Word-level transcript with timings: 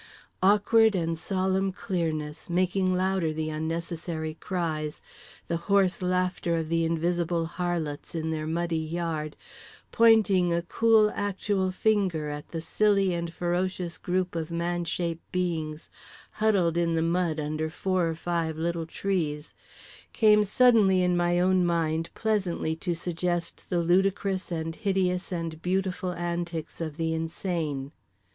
Awkward 0.41 0.95
and 0.95 1.15
solemn 1.15 1.71
clearness, 1.71 2.49
making 2.49 2.91
louder 2.91 3.31
the 3.31 3.51
unnecessary 3.51 4.33
cries, 4.33 4.99
the 5.47 5.57
hoarse 5.69 6.01
laughter 6.01 6.55
of 6.55 6.69
the 6.69 6.85
invisible 6.85 7.45
harlots 7.45 8.15
in 8.15 8.31
their 8.31 8.47
muddy 8.47 8.79
yard, 8.79 9.35
pointing 9.91 10.51
a 10.51 10.63
cool 10.63 11.11
actual 11.13 11.69
finger 11.69 12.29
at 12.29 12.49
the 12.49 12.61
silly 12.61 13.13
and 13.13 13.31
ferocious 13.31 13.99
group 13.99 14.33
of 14.35 14.49
man 14.49 14.85
shaped 14.85 15.31
beings 15.31 15.91
huddled 16.31 16.77
in 16.77 16.95
the 16.95 17.03
mud 17.03 17.39
under 17.39 17.69
four 17.69 18.07
or 18.09 18.15
five 18.15 18.57
little 18.57 18.87
trees, 18.87 19.53
came 20.13 20.43
strangely 20.43 21.03
in 21.03 21.15
my 21.15 21.39
own 21.39 21.63
mind 21.63 22.09
pleasantly 22.15 22.75
to 22.75 22.95
suggest 22.95 23.69
the 23.69 23.83
ludicrous 23.83 24.51
and 24.51 24.77
hideous 24.77 25.31
and 25.31 25.61
beautiful 25.61 26.11
antics 26.13 26.81
of 26.81 26.97
the 26.97 27.13
insane. 27.13 27.91